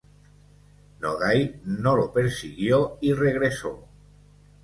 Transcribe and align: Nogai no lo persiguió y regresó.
Nogai 1.03 1.43
no 1.83 1.93
lo 1.99 2.07
persiguió 2.11 2.97
y 3.01 3.13
regresó. 3.13 3.87